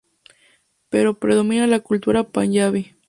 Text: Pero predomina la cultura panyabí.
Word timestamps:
Pero 0.89 1.19
predomina 1.19 1.67
la 1.67 1.81
cultura 1.81 2.23
panyabí. 2.23 2.95